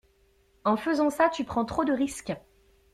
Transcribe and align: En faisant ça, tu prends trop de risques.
En 0.65 0.77
faisant 0.77 1.11
ça, 1.11 1.29
tu 1.29 1.43
prends 1.43 1.63
trop 1.63 1.85
de 1.85 1.93
risques. 1.93 2.33